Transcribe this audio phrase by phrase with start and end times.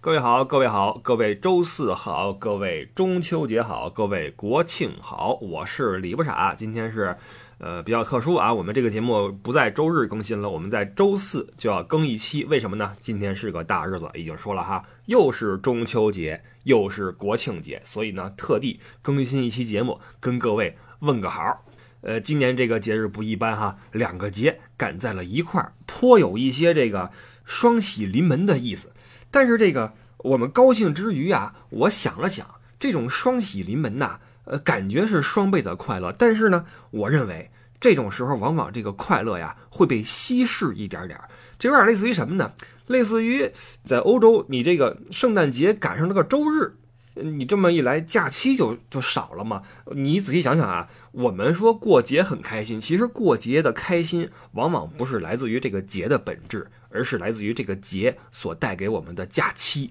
[0.00, 6.54] 各位好，各位好，各位周四好，各位中秋节好，各位国庆好，我是李不傻。
[6.54, 7.16] 今天是，
[7.58, 12.44] 呃，比较特殊啊，我们这个节目不在周日更新了，我们在周四就要更一期。
[12.44, 12.94] 为什么呢？
[13.00, 21.64] 今天是个大日子，已经说了哈，又是中秋节，又是国庆节，所以呢，特地更新一期节目，跟各位问个好。
[22.02, 27.10] 呃，今年这个节日不一般哈，两个节赶在了一块儿，颇有一些这个
[27.44, 28.92] 双喜临门的意思。
[29.30, 32.46] 但是这个我们高兴之余啊，我想了想，
[32.78, 36.12] 这种双喜临门呐，呃，感觉是双倍的快乐。
[36.18, 41.28] 但是呢，我认为这种时候往往这个快乐呀会被稀释一点点儿。
[41.58, 42.52] 这有点类似于什么呢？
[42.86, 43.50] 类似于
[43.84, 46.74] 在欧洲，你这个圣诞节赶上了个周日，
[47.22, 49.62] 你这么一来，假期就就少了嘛。
[49.94, 56.68] 你仔细想想啊，我们说过节很开心，其实过节的开心往往不是来自于这个节的本质。
[56.90, 59.90] 而是来自于这个节所带给我们的假期，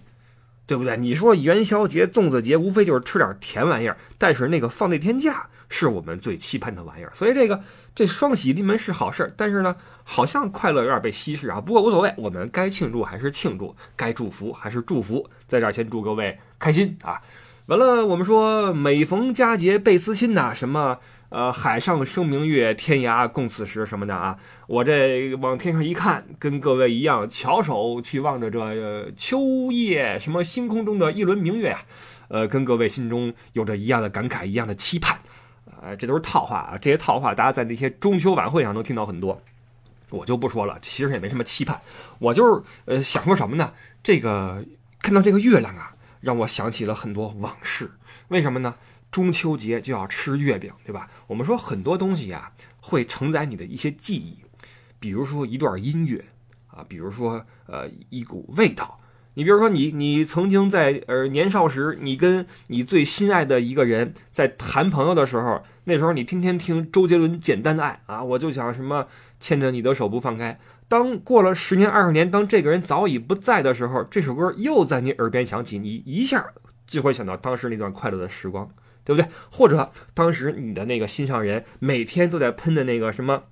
[0.67, 0.97] 对不对？
[0.97, 7.11] 你说元宵节、粽子节，无非就是吃点甜玩意儿，但是那个放那天假是我们最期盼的玩意儿。
[7.15, 7.63] 所以这个
[7.95, 11.61] 这双喜临门是好事，但是呢，好像快乐有点被稀释啊。
[11.61, 15.27] 不过无所谓，我们该庆祝还是庆祝，该祝福还是祝福。
[15.47, 17.21] 在这儿先祝各位开心啊！
[17.67, 20.99] 完了，我们说每逢佳节倍思亲呐，什么？
[21.29, 24.37] 呃，海上生明月，天涯共此时什么的啊！
[24.67, 31.81] 我这往天上一看，跟各位一样，翘首去望着这秋夜什么星空中的一轮明月呀，
[32.29, 35.19] 呃，跟各位心中有着一样的感慨，一样的期盼。
[35.81, 39.41] 呃，这都是套话啊，这些套话大家在那些中秋晚会上能听到很多，
[40.09, 40.77] 我就不说了。
[40.81, 41.77] 其实也没什么期盼，
[42.19, 43.73] 我就是呃想说什么呢？
[44.01, 44.63] 这个
[45.01, 47.91] 看到这个月亮啊，让我想起了很多往事。
[48.29, 48.75] 为什么呢？
[49.11, 51.09] 中秋节就要吃月饼，对吧？
[51.27, 54.37] 我们说很多东西呀，会承载你的一些记忆，
[54.99, 56.25] 比如说一段音乐
[56.67, 58.99] 啊，比如说呃一股味道。
[59.33, 69.07] 你比如说你你曾经在呃年少时，你跟你最心爱的一个人在谈朋友的时候，那时候你天天听周杰伦《简单的爱》啊，我就想什么
[69.39, 70.59] 牵着你的手不放开。
[70.87, 76.43] 当过了十年二十年，当这个人早已不在的时候，这首歌又在你耳边响起，你一下
[76.87, 78.67] 就会想到当时那段快乐的时光。
[79.07, 79.31] 对不对？
[79.49, 83.43] 或者当时你的那个心上人每天都在喷的那个什么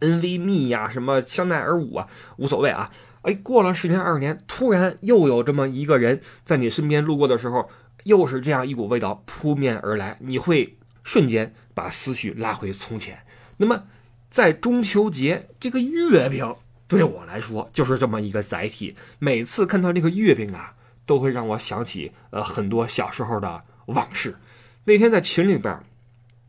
[0.00, 2.90] NV 蜜呀，什么香奈儿舞啊，无所谓啊。
[3.20, 7.68] 哎，过了十年二十年，突然又有这么一个人在你身边路过的时候，
[8.04, 13.18] 又是这样一股味道扑面而来，你会瞬间把思绪拉回从前。
[13.58, 13.84] 那么，
[14.30, 16.56] 在中秋节，这个月饼
[16.86, 18.96] 对我来说就是这么一个载体。
[19.18, 20.74] 每次看到这个月饼啊，
[21.04, 24.36] 都会让我想起呃很多小时候的往事。
[24.88, 25.78] 那天在群里边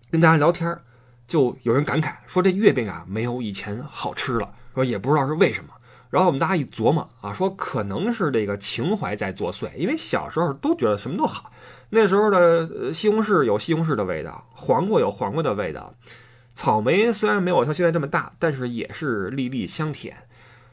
[0.09, 0.79] 跟大家聊天，
[1.27, 5.73] 就有人感慨说这月饼啊没有以前好吃了，说也不知道是为什么。
[6.09, 11.51] 然后我们大家一琢磨啊，说可能是这个情怀在作祟，因为小时候都觉得什么都好。
[11.89, 15.93] 那时候的西红柿有西红柿的味道，黄瓜有黄瓜的味道，
[16.53, 20.15] 草莓虽然没有像现在这么大，但是也是粒粒香甜。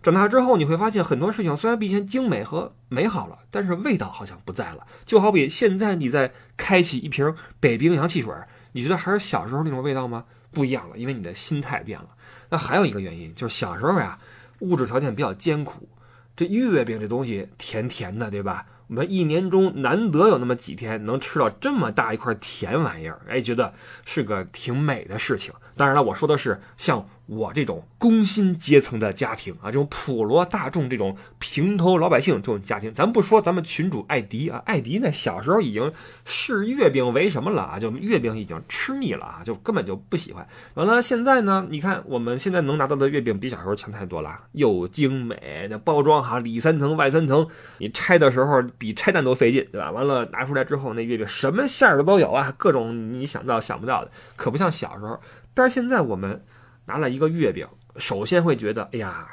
[0.06, 4.86] 长大之后，你会发现很多事情虽然比以前精美和美好了，但是味道好像不在了。
[5.04, 8.32] 就好比现在你在开启一瓶北冰洋汽水，
[8.70, 10.24] 你觉得还是小时候那种味道吗？
[10.52, 12.06] 不一样了，因为你的心态变了。
[12.50, 14.16] 那还有一个原因就是小时候呀，
[14.60, 15.88] 物质条件比较艰苦，
[16.36, 18.64] 这月饼这东西甜甜的，对吧？
[18.86, 23.74] 我们一年中难得有那么几天能吃到这么大一块甜玩意儿，哎，觉得
[24.04, 25.52] 是个挺美的事情。
[25.74, 27.08] 当然了，我说的是像。
[27.26, 35.92] 我这种工薪阶层的家庭啊，这种普罗大众这种平头老百姓这种家庭，咱不说咱们群主艾迪啊，艾迪呢小时候已经
[36.24, 37.78] 视月饼为什么了啊？
[37.80, 40.46] 就月饼已经吃腻了啊，就根本就不喜欢。
[40.74, 47.48] 完了，现在呢，你看我们现在能拿到的月饼比小时候强太多了，又精美，那包装哈里三层外三层，
[47.78, 49.90] 你拆的时候比拆弹都费劲，对吧？
[49.90, 55.18] 完了拿出来之后，那月饼什么馅儿的都有啊，各种你想到想不到的，可不像小时候。
[55.52, 56.40] 但是现在我们。
[56.86, 57.66] 拿了一个月饼，
[57.96, 59.28] 首先会觉得，哎呀，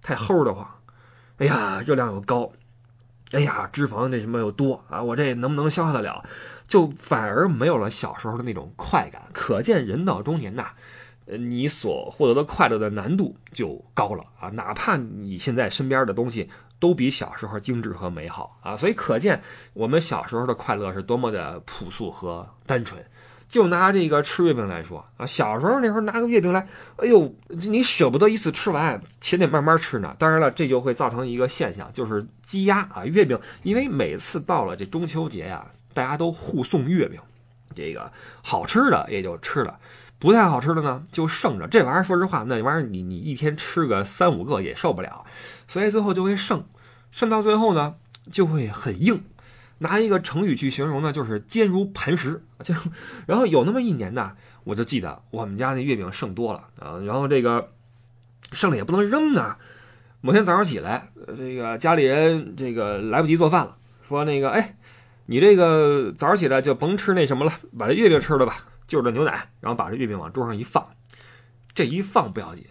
[0.00, 0.66] 太齁的慌，
[1.36, 2.50] 哎呀，热量又高，
[3.32, 6.24] 哎呀，脂肪那什么又多啊，我这能不能消化得了？
[6.66, 9.22] 就反而没有了小时候的那种快感。
[9.32, 10.70] 可见人到中年呐，
[11.26, 14.48] 你所获得的快乐的难度就高了啊。
[14.50, 16.48] 哪怕你现在身边的东西
[16.78, 19.42] 都比小时候精致和美好啊，所以可见
[19.74, 23.04] 我们小时候的快乐是多么的朴素和单纯。
[23.48, 26.66] 就拿这个吃月饼来说啊，小时候那时候拿个月饼来，
[26.96, 30.14] 哎呦，你舍不得一次吃完，且得慢慢吃呢。
[30.18, 33.04] 当然了，这就会造成一个现象，就是积压啊。
[33.04, 35.64] 月饼，因为每次到了这中秋节呀，
[35.94, 37.20] 大家都互送月饼，
[37.74, 38.10] 这个
[38.42, 39.78] 好吃的也就吃了，
[40.18, 41.68] 不太好吃的呢就剩着。
[41.68, 45.24] 这玩意儿说实话，那玩意儿你你一天吃个三五个也受不了，
[45.68, 46.64] 所以最后就会剩，
[47.12, 47.94] 剩到最后呢，
[48.32, 49.22] 就会很硬。
[49.78, 52.42] 拿一个成语去形容呢，就是坚如磐石。
[52.62, 52.74] 就
[53.26, 54.32] 然后有那么一年呢，
[54.64, 57.72] 我就记得我们家那月饼剩多了啊，然后这个
[58.52, 59.58] 剩了也不能扔啊。
[60.22, 64.76] 某天早上起来，这个家里人这个来不及做饭了，说那个哎，
[65.26, 70.84] 你这个早上起来就甭吃那什么了，把这月饼吃了吧，就着牛奶，然后把这月饼往桌上一放，
[71.74, 72.64] 这一放不要紧，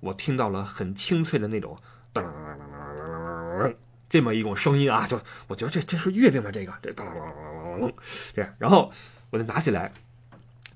[0.00, 1.76] 我听到了很清脆的那种
[2.12, 3.74] 当当当当当当
[4.10, 6.50] 这么一种声音啊，就我觉得这这是月饼吧？
[6.50, 7.92] 这个这当当当当当
[8.34, 8.92] 这样，然后
[9.30, 9.92] 我就拿起来，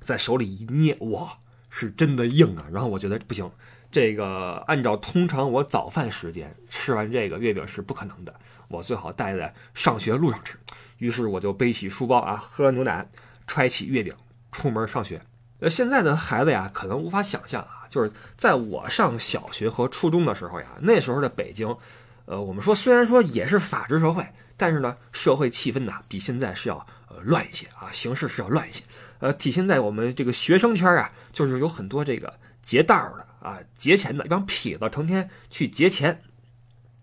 [0.01, 1.37] 在手里一捏，哇，
[1.69, 2.65] 是真的硬啊！
[2.73, 3.51] 然后我觉得不行。
[3.91, 8.35] 这个按照通常我早饭时间吃完这个月饼是不可能的，
[8.69, 10.57] 我最好带在上学路上吃。
[10.99, 13.09] 于是我就背起书包啊，喝了牛奶，
[13.47, 14.15] 揣起月饼
[14.53, 15.21] 出门上学。
[15.61, 21.77] 呃，现在的孩子呀，可能无法想象啊，就是在我上小学和初中的时候呀，那时候的北京，
[22.27, 24.27] 呃，我们说虽然说也是法治社会，
[24.57, 26.77] 但是呢，社会气氛呢比现在是要
[27.09, 28.83] 呃乱一些啊，形势是要乱一些。
[29.19, 32.33] 呃，体现在我们这个学生圈啊，就是有很多这个
[32.63, 33.27] 劫道的。
[33.45, 36.19] 啊，劫钱的一帮痞子成天去劫钱。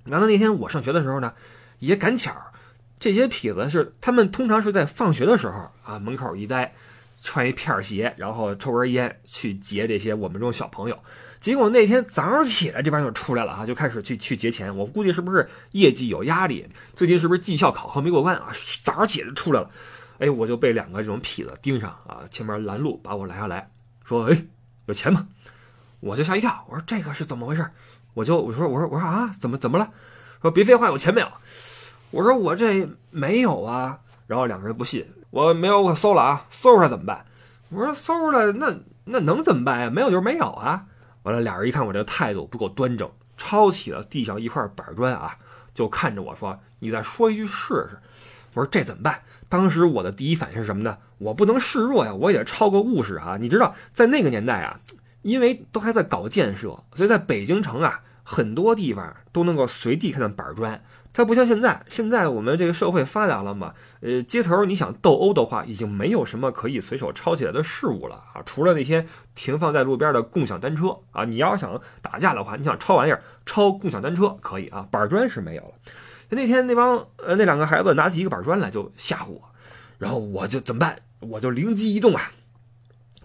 [0.06, 1.32] 完了那天我上学的时候呢，
[1.78, 2.36] 也赶巧，
[3.00, 6.74] 这些痞子是他们通常是在放学的时候啊，门口一待，
[7.22, 10.98] 穿一片鞋，然后抽根烟去劫这些我们这种小朋友。
[11.42, 14.78] 结果那天早上起来，这帮就出来了啊，就开始去去劫钱。
[14.78, 16.70] 我估计是不是业绩有压力？
[16.96, 18.54] 最近是不是绩效考核没过关啊？
[18.84, 19.70] 早上起来就出来了，
[20.20, 23.72] 哎，我就被两个这种痞子盯上啊，前面拦路把我拦下来，
[24.06, 24.46] 说：“哎，
[24.86, 25.28] 有钱吗？”
[26.00, 27.68] 我就吓一跳，我说这个是怎么回事？
[28.14, 29.90] 我就我说我说我说啊，怎么怎么了？
[30.44, 31.28] 说别废话，有钱没有？
[32.12, 34.00] 我说我这没有啊。
[34.28, 37.26] 然后两个人不信，我没有，我搜了啊，搜出来怎么办？
[37.70, 39.90] 我说搜出来那那能怎么办呀？
[39.90, 40.86] 没有就是没有啊。
[41.24, 45.38] 完了，俩人一看我这态度不够端正，抄起了地上一块板砖啊，
[45.74, 48.00] 就看着我说：“你再说一句试试。”
[48.54, 49.22] 我说这怎么办？
[49.48, 50.98] 当时我的第一反应是什么呢？
[51.18, 53.38] 我不能示弱呀，我也抄个物事啊。
[53.40, 54.80] 你知道，在那个年代啊。
[55.24, 58.02] 因为都还在搞建设，所以在北京城啊，
[58.32, 60.82] 很多地方都能够随地看到板砖。
[61.14, 69.06] 它不像现在，现在我们这个社会发达了嘛，呃，街头你想斗殴的话，已经没有什么可以随手抄起来的事物了啊，除了那些
[69.36, 71.26] 停放在路边的共享单车啊。
[71.26, 75.74] 你要是想打架的话，你想抄玩意儿，抄共享单车可以啊，板砖是没有了。
[76.30, 79.42] 那天那帮呃那两个孩子拿起一个板砖来就吓唬我，
[79.98, 80.98] 然后我就怎么办？
[81.20, 82.32] 我就灵机一动啊，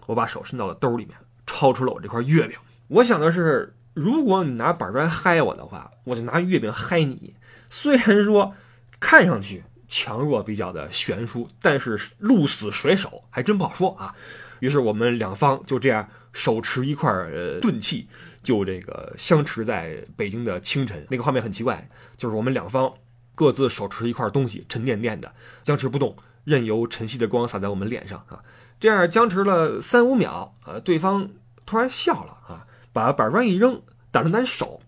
[0.07, 1.17] 我把手伸到了兜里面。
[1.49, 2.57] 抄出了我这块月饼，
[2.89, 7.33] 我想的是，如果你拿板砖嗨我的话，我就拿月饼嗨你。
[7.67, 8.53] 虽然说
[8.99, 14.13] 看上去强弱比较的悬殊，但是鹿死谁手还真不好说啊。
[14.59, 18.07] 于是我们两方就这样手持一块呃钝器，
[18.43, 21.03] 就这个相持在北京的清晨。
[21.09, 22.93] 那个画面很奇怪，就是我们两方
[23.33, 25.33] 各自手持一块东西，沉甸甸的，
[25.63, 28.43] 僵持不动，任由晨曦的光洒在我们脸上啊。
[28.79, 31.27] 这样僵持了三五秒，呃，对方。
[31.65, 33.81] 突然笑了啊，把板砖一扔，
[34.11, 34.79] 挡着咱手。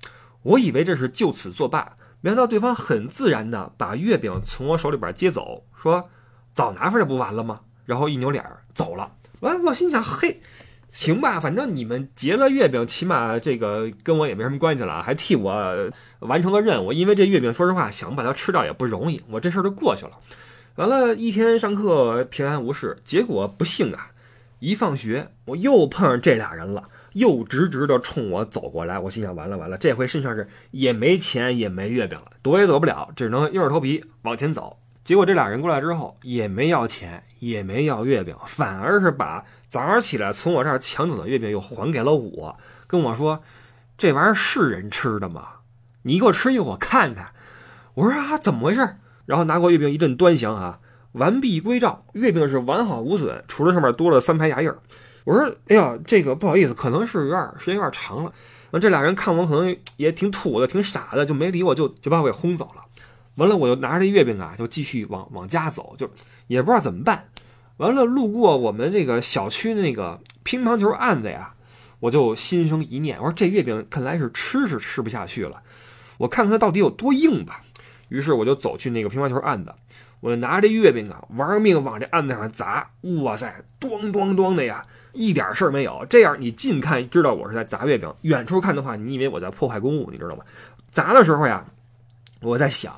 [0.41, 6.09] 我以为这是就此作罢，没想到对方很自然的把月饼从我手里边接走，说
[6.55, 8.43] ：“早拿出来不完了吗？”然后一扭脸
[8.73, 9.11] 走了。
[9.41, 10.41] 完，我心想：“嘿，
[10.89, 16.93] 行吧，反正你们结了月饼，起码这个跟我也没什么关系了，还替我完成了任务。
[16.93, 20.11] 因为这月饼，说实话，想把它吃掉也不容易，我这事儿就过去了。
[20.75, 24.11] 完了，一天上课平安无事，结果不幸啊。”
[24.59, 28.99] 一放学，我又碰上这俩人了，又直直的冲我走过来。
[28.99, 34.77] 我心想：完了完了，这回身上是也没钱也没月饼了，躲也躲不了，只能硬着头皮往前走。
[35.03, 43.41] 结果这俩人过来之后，也没要钱，也没要月饼，反而是把早上起来从我这儿抢走的月饼又还给了我，跟我说
[43.97, 45.47] ：“这玩意儿是人吃的吗？
[46.03, 47.33] 你给我吃一个我看看。”
[47.95, 50.79] 我说：“啊，怎么回事？”然后拿过月饼一阵端详啊。
[51.13, 54.77] 完璧归赵，月饼是完好无损，除了上面多了三排牙印儿。
[55.29, 58.33] 我说：“哎呀，这个不好意思，可能是有点时间有点长了。”
[58.71, 62.83] 完，这俩人看我可能也挺土的，挺傻的，就没理我，就就把我给轰走了。
[63.35, 66.09] 完了，我就拿着这月饼啊，就继续往往家走，就
[66.47, 67.29] 也不知道怎么办。
[67.77, 71.53] 完了，路过我们这个小区那个乒乓球案子呀，
[71.99, 75.61] 我就心生一念，我说这月饼看来是吃是吃不下去了，
[76.17, 77.61] 我看看它到底有多硬吧。
[78.07, 79.75] 于是我就走去那个乒乓球案子。
[80.21, 82.89] 我就拿着这月饼啊，玩命往这案子上砸，
[83.23, 84.85] 哇塞，咚咚咚的呀，
[85.19, 86.05] 一点事儿没有。
[86.09, 90.45] 这样你近看知道我是在砸月饼，远处看的话，你以为我在破坏公物，你知道吗？
[90.89, 91.65] 砸的时候呀，
[92.41, 92.95] 我在想，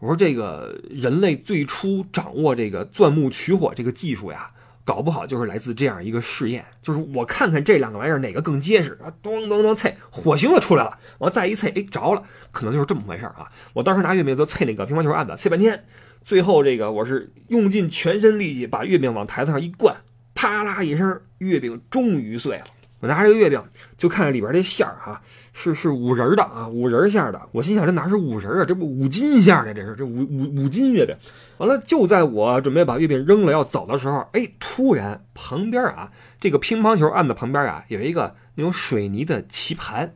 [0.00, 4.50] 我说这个人类最初掌握这个钻木取火这个技术呀，
[4.82, 13.46] 搞不好就是来自这样一个试验，就是我看看这两个玩意儿哪个更结实啊，咚咚咚啐，火星子出来了，完再一啐，哎着了，可能就是这么回事儿啊。
[13.74, 15.84] 我当时拿月饼就啐那个乒乓球案子，啐半天，
[16.22, 19.94] 最后这个我是用尽全身力气把月饼往台子上一灌，
[20.38, 22.64] 啪啦一声，月饼终于碎了。
[23.00, 23.60] 我拿这个月饼
[23.96, 25.20] 就看着里边这馅儿哈，
[25.52, 27.48] 是是五仁的啊，五仁馅的。
[27.50, 31.16] 我心想这哪是五仁啊，这不五斤馅的，这是这五五五斤月饼。
[31.56, 40.14] 完了，就在我准备把月饼扔了要走的时候，哎，突然旁边啊，这个乒乓球案子旁边啊，有一个那种水泥的棋盘，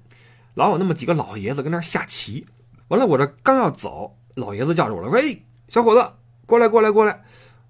[0.55, 2.47] 老有那么几个老爷子跟那下棋。
[2.87, 5.37] 完了，我这刚要走，老爷子叫住我了，说：“哎，
[5.67, 6.13] 小伙子，
[6.47, 7.25] 过来，过来，过来。”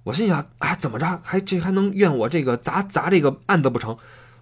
[0.04, 3.96] 我心想啊，怎么着，还这还能怨我这个砸砸这个案子不成？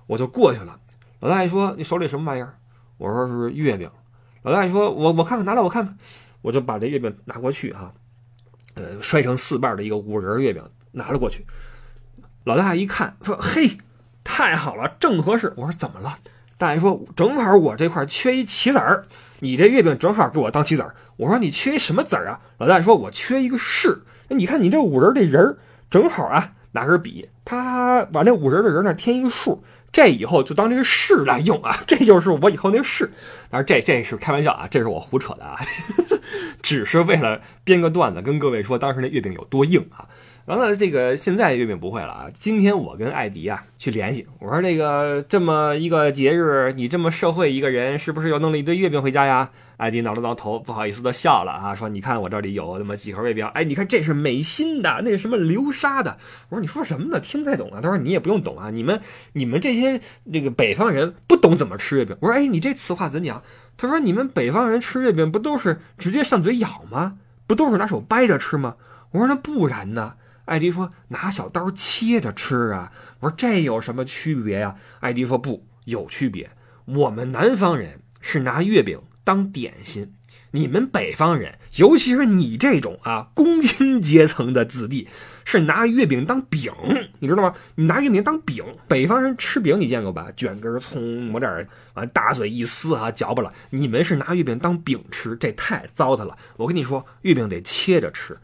[0.06, 0.78] 我就过去了，
[1.20, 2.54] 老大爷说：“你手里什么玩意儿？”
[2.98, 3.90] 我说：“是月饼。”
[4.42, 5.96] 老大爷说：“我我看看，拿来我看看。”
[6.42, 7.92] 我就把这月饼拿过去哈，
[8.72, 11.44] 呃，摔成四瓣的一个五仁月饼拿了过去。
[12.44, 13.76] 老大爷一看说：“嘿，
[14.24, 16.18] 太好了，正合适。”我说：“怎么了？”
[16.56, 19.04] 大爷说：“正好我这块缺一棋子儿，
[19.40, 24.02] 你这月饼正好给我当棋子儿。”我说：“你缺一什么子儿啊？”老大爷说：“我缺一个士。
[24.30, 25.58] 你看你这五仁这仁儿
[25.90, 33.06] 正好啊，拿根笔啪把那五仁的人那添一个数。”这以后就当这个式来用啊，这就是我以后那个式。
[33.50, 35.58] 当然，这这是开玩笑啊，这是我胡扯的啊，
[36.62, 40.06] 只是为了编个段子跟各位说当时那月饼有多硬啊。
[40.46, 42.28] 完了，这个现在月饼不会了啊。
[42.32, 49.50] 今天我跟艾迪啊去联系，我说这个这么一个节日，你这么社会一个人，是不是又弄了一堆月饼回家呀？
[49.76, 56.18] 艾迪挠了挠头，不好意思的笑了啊，说你看我这里有那么几盒月饼，哎，你看这是美心的，那是什么流沙的？
[56.48, 57.20] 我说你说什么呢？
[57.20, 57.80] 听不太懂啊。
[57.82, 59.00] 他说你也不用懂啊，你们
[59.34, 60.00] 你们这些
[60.32, 62.16] 这个北方人不懂怎么吃月饼。
[62.20, 63.42] 我说哎，你这词话怎讲？
[63.76, 67.18] 他说你们北方人吃月饼不都是直接上嘴咬吗？
[67.46, 68.76] 不都是拿手掰着吃吗？
[69.12, 70.14] 我说那不然呢？
[70.50, 72.90] 艾迪说：“拿小刀切着吃啊！”
[73.20, 76.50] 我说：“这有什么区别呀？”艾迪说：“不，有区别。
[76.86, 80.12] 我们南方人是拿月饼当点心，
[80.50, 85.06] 你们北方人，尤其是你这种啊工薪阶层的子弟，
[85.44, 86.72] 是拿月饼当饼，
[87.20, 87.54] 你知道吗？
[87.76, 88.64] 你拿月饼当饼。
[88.88, 90.32] 北方人吃饼你见过吧？
[90.36, 93.52] 卷根葱，抹点完大嘴一撕啊，嚼巴了。
[93.70, 96.36] 你们是拿月饼当饼吃，这太糟蹋了。
[96.56, 98.36] 我跟你说，月饼得切着吃。”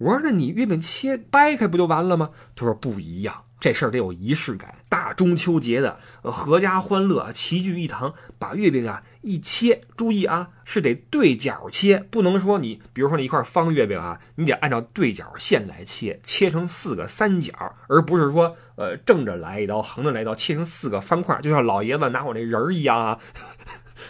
[0.00, 4.74] 我说：“那你月饼切掰开不就完了吗？”他说：“不一样，这事儿得有仪式感。
[4.88, 17.52] 大中秋节的，阖家欢乐，齐聚一堂，把月饼啊一切，注意啊，是得对角切，不能说你，比如说你一块方月饼啊，你得按照对角线来切，切成四个三角，
[17.86, 23.18] 而不是说呃正着来一刀，横着来一刀，切成四个方块，就像老爷子拿我那人儿一样啊。”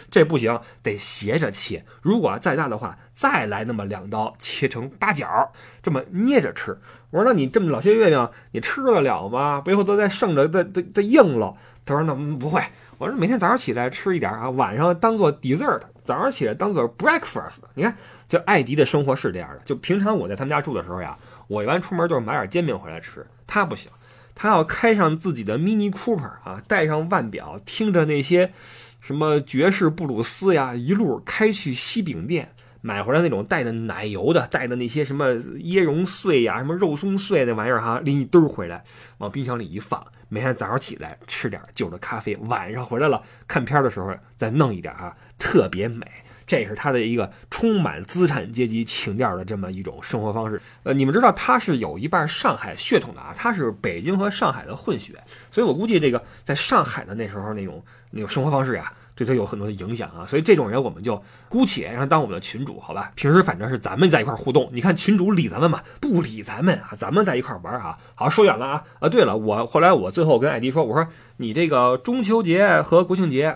[0.09, 1.85] 这不行，得斜着切。
[2.01, 6.77] 如果再大的话，再来那么两刀，切成八角，这么捏着吃。
[7.09, 9.61] 我说：“那你这么老些月饼，你吃得了吗？
[9.61, 11.55] 背后都在剩着，再再再硬了。”
[11.85, 12.61] 他说：“那不会。”
[12.97, 17.59] 我说：“每天早上起来吃一点啊，晚上当做 dessert，早上起来当做 breakfast。
[17.73, 17.97] 你看，
[18.29, 19.61] 就艾迪的生活是这样的。
[19.65, 21.17] 就平常我在他们家住的时候呀，
[21.47, 23.25] 我一般出门就是买点煎饼回来吃。
[23.45, 23.91] 他不行，
[24.35, 28.53] 他要开上自己的 Mini Cooper 啊，戴上腕表，听着那些。
[29.01, 38.83] 什么爵士布鲁斯呀，一路开去西饼店，买回来那种带的奶油的，带的那些什么椰蓉碎呀，什么肉松碎那玩意儿哈，拎一堆回来，
[39.17, 46.05] 往冰箱里一放，每天早上起来吃点就着咖啡，晚上回来了看片的时候再弄一点啊，特别美。
[46.51, 50.61] 这也是他的一个充满资产阶级情调的这么一种生活方式。
[50.83, 55.13] 呃，你们知道他是有一半上海血统的啊，他是北京和上海的混血，
[55.49, 60.25] 所以我估计这个在上海的那时候那种那种生活方式呀，对他有很多的影响啊。
[60.25, 63.13] 所以这种人我们就姑且让他当我们的群主，好吧？
[63.15, 65.81] 平时反正是咱们在一块互动，你看群主理咱们吗？
[66.01, 67.97] 不理咱们啊，咱们在一块玩啊。
[68.13, 68.83] 好，说远了啊。
[68.99, 73.55] 啊，对了，我后来我最后跟艾迪说，我说你这个中秋节和国庆节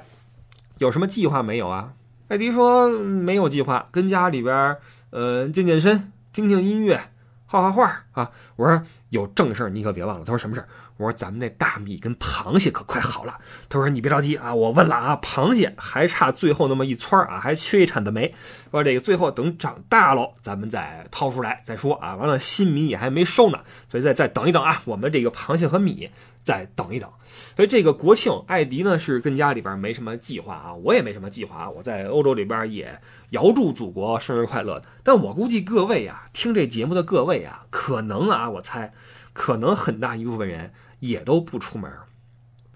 [0.78, 1.92] 有什么计划没有啊？
[2.28, 4.78] 艾迪说：“没有计划，跟家里边
[5.12, 7.00] 呃健健身，听听音乐，
[7.46, 10.68] 画画画啊。”我说：“有正事儿，你可别忘了。”他说：“什么事儿？”
[10.98, 13.38] 我说：“咱们那大米跟螃蟹可快好了。”
[13.70, 18.34] 他说：“你别着急啊，我问了啊，螃蟹还差最后那么一撮啊，还缺一铲子煤。
[18.72, 22.16] 说这个最后等长大了，咱们再掏出来再说啊。
[22.16, 24.82] 完了，新米也还没收呢，所以再再等一等啊。
[24.86, 26.10] 我们这个螃蟹和米。”
[26.46, 27.10] 再等一等，
[27.56, 34.80] 所以这个国庆，艾迪呢是跟家里边没什么计划啊，我也没什么计划，我在欧洲这边也遥祝祖国生日快乐。
[35.04, 38.94] 但我估计各位啊，听这节目的各位啊，可能啊，我猜，
[39.34, 41.92] 可能很大一部分人也都不出门。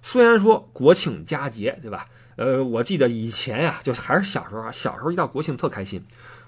[0.01, 2.07] 虽然说国庆佳节，对吧？
[2.37, 6.03] 呃，我记得以前呀，就还是小时候啊，小时候一到国庆特开心。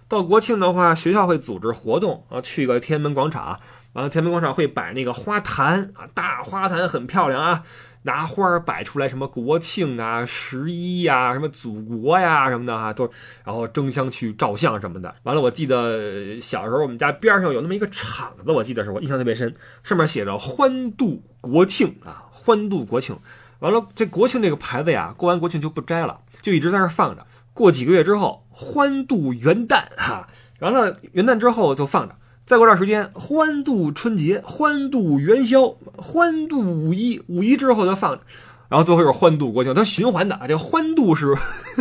[0.07, 3.59] 到国庆的话，学校会组织活动啊，去个天安门广场，
[3.93, 7.63] 完了，天安门广场会摆那个花坛啊，大花坛很漂亮啊，
[8.03, 13.09] 拿花儿摆出来，什么国庆啊、十一呀、什么祖国呀什么的哈，都
[13.43, 15.13] 然后争相去照相什么的。
[15.23, 23.17] 完了，我记得小时候我们家边上有那么一个厂子，我记得是我印象特别深，上面写着“欢度国庆”啊，“欢度国庆”。
[23.59, 27.27] 完了，这国庆这个牌子呀，过完国庆就不摘了，就一直在那放着。
[27.53, 30.29] 过几个月之后，欢度元旦哈，
[30.59, 32.15] 完了元旦之后就放着。
[32.51, 38.19] 再过段时间，欢度春节，欢度元宵，欢度五一，五一之后就放，
[38.67, 40.45] 然后最后是欢度国庆，它循环的啊。
[40.45, 41.33] 这欢度是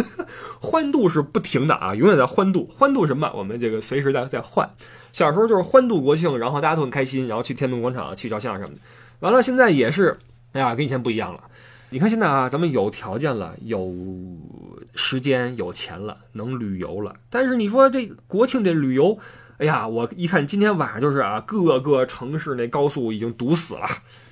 [0.63, 2.71] 欢度是不停的啊，永远在欢度。
[2.73, 3.33] 欢度什么？
[3.35, 4.71] 我们这个随时在在换。
[5.13, 8.81] 小时候就是欢度国庆，然后大家都很开心，然后去天安门广场去照相什么的。
[9.19, 10.17] 完了，现在也是，
[10.53, 11.41] 哎呀，跟以前不一样了。
[11.89, 13.93] 你看现在啊，咱们有条件了，有
[14.95, 17.17] 时间，有钱了，能旅游了。
[17.29, 19.19] 但是你说这国庆这旅游。
[19.61, 23.87] 哎呀，我一看今天晚上就是啊，各个城市那高速已经堵死了，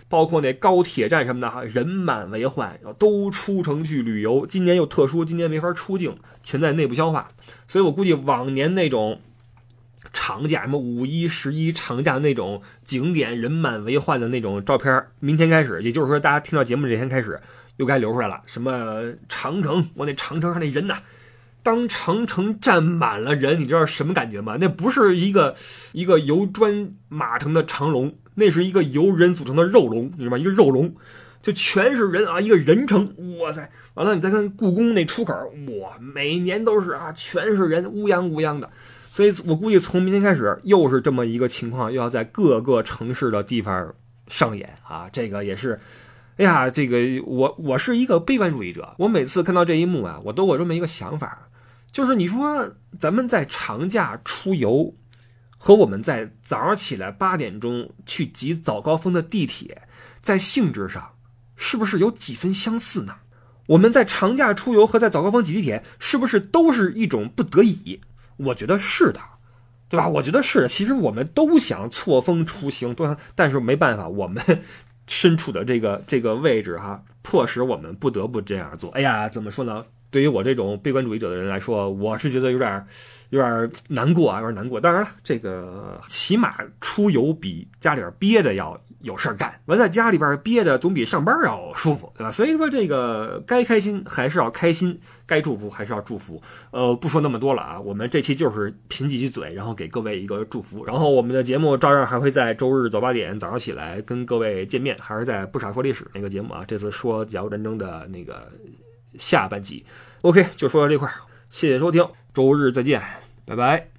[0.08, 4.46] 包括那高铁站什么的哈，人满为患，都出城去旅游。
[4.46, 7.28] 今年又特殊，今年没法出境，全在内部消化。
[7.68, 9.20] 所以我估计往年那种
[10.14, 17.38] 长假，什么五一、十一长假那种景点人满为患的那种照片，明天开始，也就是说大家听到节目这天开始，
[17.76, 18.40] 又该流出来了。
[18.46, 20.96] 什么长城，我那长城上那人呐。
[21.68, 24.56] 当长城站满了人，你知道什么感觉吗？
[24.58, 25.54] 那不是一个
[25.92, 30.38] 一个由砖码成的长龙，那是一个由人组成的肉龙，你知道吗？
[30.38, 30.94] 一个肉龙，
[31.42, 33.14] 就全是人啊，一个人城。
[33.38, 33.70] 哇塞！
[33.92, 35.34] 完了，你再看故宫那出口，
[35.78, 38.70] 哇，每年都是啊，全是人，乌泱乌泱的。
[39.12, 43.94] 所以我估计从明天开始，又是这么一个情况，又要在各个城市的地方
[44.26, 45.10] 上演啊。
[45.12, 45.78] 这个也是，
[46.38, 46.96] 哎呀，这个
[47.26, 51.47] 我我是一个悲观主义者，我每次看到这一幕啊，我都有这么一个想法。
[51.90, 54.94] 就是你说咱们在长假出游，
[55.56, 59.82] 和我们在早上起来八点钟去挤早高峰的地铁，
[60.20, 61.14] 在性质上
[61.56, 63.16] 是不是有几分相似呢？
[63.66, 68.00] 我们在长假出游和在早高峰挤地铁，是不是都是一种不得已？
[68.36, 69.20] 我觉得是的，
[69.88, 70.08] 对吧？
[70.08, 70.68] 我觉得是的。
[70.68, 74.62] 其实我们都想错峰出行，都想，但是没办法，我们
[75.06, 78.90] 身处的这个这个位置哈，迫使我们不得不这样做。
[78.92, 79.84] 哎呀，怎么说呢？
[80.10, 82.86] 对于我这种悲观主义者的人来说，我是觉得有点
[83.30, 84.80] 有点难过啊，有点难过。
[84.80, 92.30] 当然了，这个起码出游比家里边憋着要有事儿干，我在家里边憋着总比上班要舒服，对吧？
[92.30, 96.40] 所以说这个该开心还是要开心，该祝福还是要祝福。
[96.70, 100.82] 呃，不说那么多了啊，我们这期就是贫几句嘴，然后给各位一个祝福。
[100.86, 106.64] 然后我们的节目照样还会在周日早八点早上起来跟各位见面，还是在不傻说历史那个节目啊。
[106.66, 108.50] 这次说甲午战争的那个。
[109.14, 109.84] 下半集
[110.22, 111.10] ，OK，就说到这块，
[111.48, 113.00] 谢谢收听，周日再见，
[113.46, 113.97] 拜拜。